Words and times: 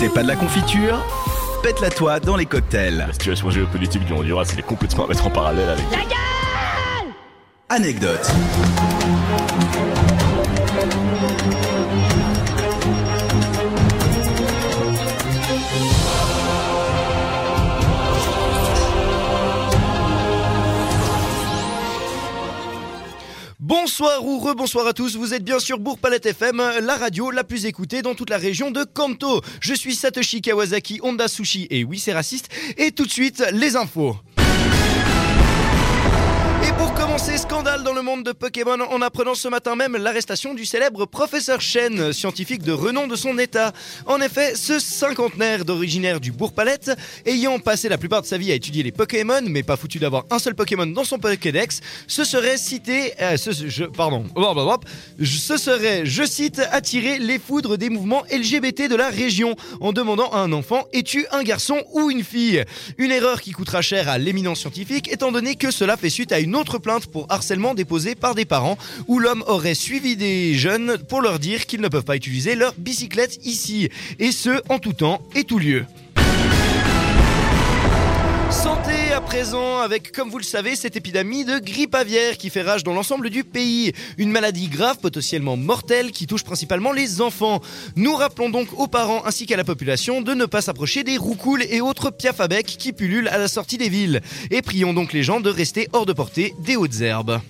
C'est 0.00 0.08
pas 0.08 0.22
de 0.22 0.28
la 0.28 0.36
confiture 0.36 1.04
Pète-la 1.62 1.90
toi 1.90 2.20
dans 2.20 2.34
les 2.34 2.46
cocktails. 2.46 2.96
La 3.06 3.12
situation 3.12 3.50
géopolitique 3.50 4.02
du 4.06 4.14
Honduras, 4.14 4.48
elle 4.50 4.60
est 4.60 4.62
complètement 4.62 5.04
à 5.04 5.08
mettre 5.08 5.26
en 5.26 5.30
parallèle 5.30 5.68
avec... 5.68 5.84
La 5.90 5.98
gueule 5.98 7.12
Anecdote. 7.68 8.30
Bonsoir 23.82 24.22
ou 24.26 24.38
rebonsoir 24.38 24.86
à 24.86 24.92
tous, 24.92 25.16
vous 25.16 25.32
êtes 25.32 25.42
bien 25.42 25.58
sûr 25.58 25.78
Bourg-Palette 25.78 26.26
FM, 26.26 26.62
la 26.82 26.96
radio 26.96 27.30
la 27.30 27.44
plus 27.44 27.64
écoutée 27.64 28.02
dans 28.02 28.14
toute 28.14 28.28
la 28.28 28.36
région 28.36 28.70
de 28.70 28.84
Kanto. 28.84 29.40
Je 29.62 29.72
suis 29.72 29.94
Satoshi 29.94 30.42
Kawasaki, 30.42 31.00
Honda 31.02 31.28
Sushi 31.28 31.66
et 31.70 31.82
oui 31.82 31.98
c'est 31.98 32.12
raciste. 32.12 32.50
Et 32.76 32.92
tout 32.92 33.06
de 33.06 33.10
suite, 33.10 33.42
les 33.52 33.76
infos. 33.76 34.16
Commencer, 37.10 37.38
scandale 37.38 37.82
dans 37.82 37.92
le 37.92 38.02
monde 38.02 38.22
de 38.22 38.30
Pokémon 38.30 38.80
en 38.88 39.02
apprenant 39.02 39.34
ce 39.34 39.48
matin 39.48 39.74
même 39.74 39.96
l'arrestation 39.96 40.54
du 40.54 40.64
célèbre 40.64 41.06
professeur 41.06 41.60
Shen, 41.60 42.12
scientifique 42.12 42.62
de 42.62 42.70
renom 42.70 43.08
de 43.08 43.16
son 43.16 43.36
état. 43.36 43.72
En 44.06 44.20
effet, 44.20 44.54
ce 44.54 44.78
cinquantenaire 44.78 45.64
d'originaire 45.64 46.20
du 46.20 46.30
Bourg-Palette, 46.30 46.92
ayant 47.26 47.58
passé 47.58 47.88
la 47.88 47.98
plupart 47.98 48.22
de 48.22 48.28
sa 48.28 48.38
vie 48.38 48.52
à 48.52 48.54
étudier 48.54 48.84
les 48.84 48.92
Pokémon, 48.92 49.40
mais 49.44 49.64
pas 49.64 49.76
foutu 49.76 49.98
d'avoir 49.98 50.24
un 50.30 50.38
seul 50.38 50.54
Pokémon 50.54 50.86
dans 50.86 51.02
son 51.02 51.18
Pokédex, 51.18 51.80
se 52.06 52.22
serait 52.22 52.56
cité, 52.56 53.12
euh, 53.20 53.36
ce, 53.36 53.50
je, 53.50 53.86
pardon, 53.86 54.24
ce 55.18 55.56
serait, 55.56 56.06
je 56.06 56.22
cite, 56.22 56.62
attirer 56.70 57.18
les 57.18 57.40
foudres 57.40 57.76
des 57.76 57.90
mouvements 57.90 58.22
LGBT 58.30 58.88
de 58.88 58.94
la 58.94 59.08
région 59.08 59.56
en 59.80 59.92
demandant 59.92 60.30
à 60.30 60.38
un 60.38 60.52
enfant 60.52 60.84
es-tu 60.92 61.26
un 61.32 61.42
garçon 61.42 61.82
ou 61.92 62.12
une 62.12 62.22
fille? 62.22 62.64
Une 62.98 63.10
erreur 63.10 63.40
qui 63.40 63.50
coûtera 63.50 63.82
cher 63.82 64.08
à 64.08 64.16
l'éminent 64.16 64.54
scientifique, 64.54 65.12
étant 65.12 65.32
donné 65.32 65.56
que 65.56 65.72
cela 65.72 65.96
fait 65.96 66.08
suite 66.08 66.30
à 66.30 66.38
une 66.38 66.54
autre 66.54 66.78
plainte 66.78 67.00
pour 67.10 67.26
harcèlement 67.28 67.74
déposée 67.74 68.14
par 68.14 68.34
des 68.34 68.44
parents 68.44 68.78
où 69.08 69.18
l'homme 69.18 69.44
aurait 69.46 69.74
suivi 69.74 70.16
des 70.16 70.54
jeunes 70.54 70.98
pour 71.08 71.20
leur 71.20 71.38
dire 71.38 71.66
qu'ils 71.66 71.80
ne 71.80 71.88
peuvent 71.88 72.04
pas 72.04 72.16
utiliser 72.16 72.54
leur 72.54 72.74
bicyclette 72.78 73.44
ici, 73.44 73.88
et 74.18 74.32
ce 74.32 74.60
en 74.68 74.78
tout 74.78 74.92
temps 74.92 75.20
et 75.34 75.44
tout 75.44 75.58
lieu. 75.58 75.84
Santé 78.50 79.09
présent 79.30 79.78
avec, 79.78 80.10
comme 80.10 80.28
vous 80.28 80.38
le 80.38 80.44
savez, 80.44 80.74
cette 80.74 80.96
épidémie 80.96 81.44
de 81.44 81.60
grippe 81.60 81.94
aviaire 81.94 82.36
qui 82.36 82.50
fait 82.50 82.62
rage 82.62 82.82
dans 82.82 82.94
l'ensemble 82.94 83.30
du 83.30 83.44
pays. 83.44 83.92
Une 84.18 84.32
maladie 84.32 84.66
grave, 84.66 84.98
potentiellement 84.98 85.56
mortelle, 85.56 86.10
qui 86.10 86.26
touche 86.26 86.42
principalement 86.42 86.90
les 86.90 87.20
enfants. 87.20 87.60
Nous 87.94 88.12
rappelons 88.16 88.50
donc 88.50 88.76
aux 88.76 88.88
parents 88.88 89.24
ainsi 89.24 89.46
qu'à 89.46 89.56
la 89.56 89.62
population 89.62 90.20
de 90.20 90.34
ne 90.34 90.46
pas 90.46 90.62
s'approcher 90.62 91.04
des 91.04 91.16
roucoules 91.16 91.62
et 91.70 91.80
autres 91.80 92.10
piafabec 92.10 92.66
qui 92.66 92.92
pullulent 92.92 93.28
à 93.28 93.38
la 93.38 93.46
sortie 93.46 93.78
des 93.78 93.88
villes. 93.88 94.20
Et 94.50 94.62
prions 94.62 94.92
donc 94.92 95.12
les 95.12 95.22
gens 95.22 95.40
de 95.40 95.48
rester 95.48 95.88
hors 95.92 96.06
de 96.06 96.12
portée 96.12 96.52
des 96.58 96.74
hautes 96.74 97.00
herbes. 97.00 97.40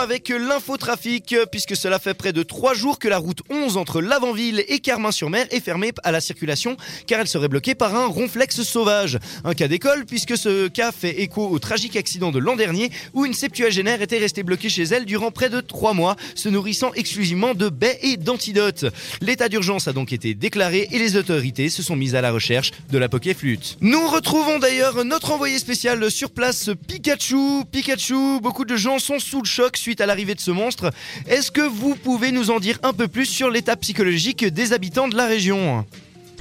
Avec 0.00 0.30
l'infotrafic, 0.30 1.34
puisque 1.52 1.76
cela 1.76 1.98
fait 1.98 2.14
près 2.14 2.32
de 2.32 2.42
3 2.42 2.72
jours 2.74 2.98
que 2.98 3.06
la 3.06 3.18
route 3.18 3.40
11 3.50 3.76
entre 3.76 4.00
Lavanville 4.00 4.64
et 4.66 4.78
Carmin-sur-Mer 4.78 5.46
est 5.50 5.60
fermée 5.60 5.92
à 6.02 6.10
la 6.10 6.20
circulation 6.20 6.76
car 7.06 7.20
elle 7.20 7.28
serait 7.28 7.48
bloquée 7.48 7.74
par 7.74 7.94
un 7.94 8.06
ronflex 8.06 8.62
sauvage. 8.62 9.18
Un 9.44 9.52
cas 9.52 9.68
d'école, 9.68 10.06
puisque 10.06 10.38
ce 10.38 10.68
cas 10.68 10.90
fait 10.90 11.20
écho 11.20 11.46
au 11.46 11.58
tragique 11.58 11.96
accident 11.96 12.30
de 12.30 12.38
l'an 12.38 12.56
dernier 12.56 12.90
où 13.12 13.26
une 13.26 13.34
septuagénaire 13.34 14.00
était 14.00 14.18
restée 14.18 14.42
bloquée 14.42 14.70
chez 14.70 14.84
elle 14.84 15.04
durant 15.04 15.30
près 15.30 15.50
de 15.50 15.60
3 15.60 15.92
mois, 15.92 16.16
se 16.34 16.48
nourrissant 16.48 16.92
exclusivement 16.94 17.54
de 17.54 17.68
baies 17.68 17.98
et 18.02 18.16
d'antidotes. 18.16 18.86
L'état 19.20 19.50
d'urgence 19.50 19.86
a 19.86 19.92
donc 19.92 20.14
été 20.14 20.32
déclaré 20.34 20.88
et 20.90 20.98
les 20.98 21.16
autorités 21.16 21.68
se 21.68 21.82
sont 21.82 21.96
mises 21.96 22.14
à 22.14 22.22
la 22.22 22.32
recherche 22.32 22.70
de 22.90 22.96
la 22.96 23.10
Pokéflute. 23.10 23.76
Nous 23.82 24.08
retrouvons 24.08 24.58
d'ailleurs 24.58 25.04
notre 25.04 25.32
envoyé 25.32 25.58
spécial 25.58 26.10
sur 26.10 26.30
place, 26.30 26.70
Pikachu. 26.88 27.64
Pikachu, 27.70 28.40
beaucoup 28.40 28.64
de 28.64 28.76
gens 28.76 28.98
sont 28.98 29.18
sous 29.18 29.42
le 29.42 29.46
choc 29.46 29.76
suite 29.76 29.89
à 29.98 30.06
l'arrivée 30.06 30.34
de 30.34 30.40
ce 30.40 30.50
monstre. 30.50 30.90
Est-ce 31.26 31.50
que 31.50 31.60
vous 31.62 31.94
pouvez 31.94 32.32
nous 32.32 32.50
en 32.50 32.60
dire 32.60 32.78
un 32.82 32.92
peu 32.92 33.08
plus 33.08 33.26
sur 33.26 33.50
l'état 33.50 33.76
psychologique 33.76 34.44
des 34.44 34.72
habitants 34.72 35.08
de 35.08 35.16
la 35.16 35.26
région 35.26 35.84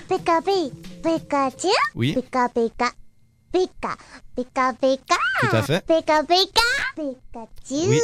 Pika 0.09 0.39
Pikachu 0.41 1.67
Oui, 1.95 2.13
Pika 2.13 2.49
Pika 2.49 2.91
Pika 3.51 3.95
Pika 4.35 4.73
Pika 4.79 5.15
tout 5.41 5.55
à 5.55 5.61
fait. 5.63 5.85
Pika 5.85 6.23
Pika 6.23 6.61
Pikachu 6.95 7.89
Oui. 7.89 8.01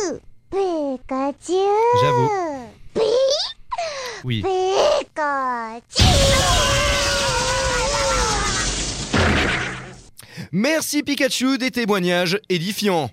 Pikachu 0.51 1.59
J'avoue. 2.01 2.29
Oui. 4.23 4.41
Pikachu 4.43 6.03
Merci 10.51 11.03
Pikachu 11.03 11.57
des 11.57 11.71
témoignages 11.71 12.39
édifiants. 12.49 13.09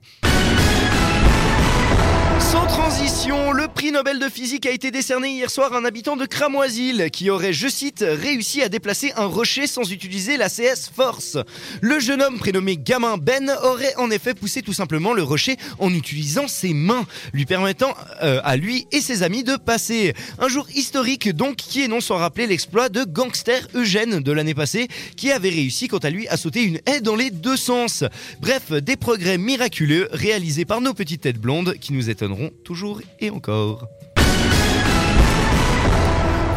Sans 2.52 2.66
transition, 2.66 3.52
le 3.52 3.66
prix 3.66 3.92
Nobel 3.92 4.18
de 4.18 4.28
physique 4.28 4.66
a 4.66 4.72
été 4.72 4.90
décerné 4.90 5.30
hier 5.30 5.48
soir 5.48 5.72
à 5.72 5.78
un 5.78 5.86
habitant 5.86 6.16
de 6.16 6.26
Cramoisil 6.26 7.08
qui 7.10 7.30
aurait, 7.30 7.54
je 7.54 7.66
cite, 7.66 8.04
réussi 8.06 8.60
à 8.60 8.68
déplacer 8.68 9.10
un 9.16 9.24
rocher 9.24 9.66
sans 9.66 9.90
utiliser 9.90 10.36
la 10.36 10.50
CS 10.50 10.90
Force. 10.94 11.38
Le 11.80 11.98
jeune 11.98 12.20
homme 12.20 12.38
prénommé 12.38 12.76
Gamin 12.76 13.16
Ben 13.16 13.50
aurait 13.62 13.96
en 13.96 14.10
effet 14.10 14.34
poussé 14.34 14.60
tout 14.60 14.74
simplement 14.74 15.14
le 15.14 15.22
rocher 15.22 15.56
en 15.78 15.94
utilisant 15.94 16.46
ses 16.46 16.74
mains, 16.74 17.06
lui 17.32 17.46
permettant 17.46 17.94
euh, 18.22 18.42
à 18.44 18.58
lui 18.58 18.86
et 18.92 19.00
ses 19.00 19.22
amis 19.22 19.44
de 19.44 19.56
passer. 19.56 20.12
Un 20.38 20.48
jour 20.48 20.66
historique 20.74 21.34
donc 21.34 21.56
qui 21.56 21.82
est 21.82 21.88
non 21.88 22.02
sans 22.02 22.18
rappeler 22.18 22.46
l'exploit 22.46 22.90
de 22.90 23.04
gangster 23.04 23.66
Eugène 23.74 24.20
de 24.20 24.32
l'année 24.32 24.52
passée 24.52 24.88
qui 25.16 25.32
avait 25.32 25.48
réussi 25.48 25.88
quant 25.88 25.96
à 25.96 26.10
lui 26.10 26.28
à 26.28 26.36
sauter 26.36 26.62
une 26.64 26.80
haie 26.84 27.00
dans 27.00 27.16
les 27.16 27.30
deux 27.30 27.56
sens. 27.56 28.04
Bref, 28.42 28.72
des 28.72 28.96
progrès 28.96 29.38
miraculeux 29.38 30.10
réalisés 30.12 30.66
par 30.66 30.82
nos 30.82 30.92
petites 30.92 31.22
têtes 31.22 31.40
blondes 31.40 31.76
qui 31.80 31.94
nous 31.94 32.10
étonneront 32.10 32.41
toujours 32.64 33.00
et 33.20 33.30
encore. 33.30 33.88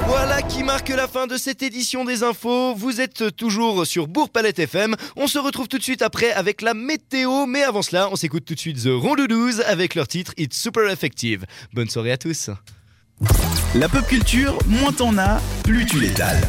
Voilà 0.08 0.42
qui 0.42 0.64
marque 0.64 0.90
la 0.90 1.08
fin 1.08 1.28
de 1.28 1.36
cette 1.38 1.64
édition 1.64 2.06
des 2.06 2.24
infos. 2.24 2.76
Vous 2.76 3.02
êtes 3.02 3.36
toujours 3.36 3.86
sur 3.86 4.08
Bourg-Palette 4.08 4.60
FM. 4.60 4.96
On 5.16 5.28
se 5.28 5.40
retrouve 5.40 5.68
tout 5.68 5.78
de 5.78 5.84
suite 5.84 6.02
après 6.02 6.32
avec 6.32 6.62
la 6.62 6.74
météo. 6.74 7.46
Mais 7.48 7.64
avant 7.64 7.82
cela, 7.82 8.10
on 8.12 8.16
s'écoute 8.16 8.46
tout 8.46 8.54
de 8.56 8.60
suite 8.60 8.84
The 8.84 8.90
Rondoudous 8.92 9.62
avec 9.66 9.96
leur 9.96 10.08
titre 10.08 10.34
It's 10.38 10.58
Super 10.58 10.90
Effective. 10.90 11.46
Bonne 11.74 11.90
soirée 11.90 12.12
à 12.12 12.18
tous. 12.18 12.50
La 13.74 13.90
pop 13.90 14.06
culture, 14.08 14.58
moins 14.68 14.92
t'en 14.92 15.18
as, 15.18 15.42
plus 15.64 15.86
tu 15.86 16.00
l'étales. 16.00 16.42